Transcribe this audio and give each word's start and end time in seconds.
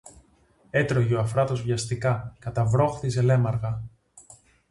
Έτρωγε 0.69 1.15
ο 1.15 1.19
Αφράτος 1.19 1.61
βιαστικά, 1.61 2.35
καταβρόχθιζε 2.39 3.21
λαίμαργα 3.21 3.83